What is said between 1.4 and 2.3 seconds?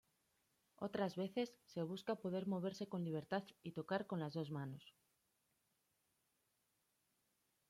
se busca